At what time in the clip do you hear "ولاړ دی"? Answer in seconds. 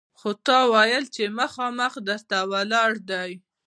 2.51-3.31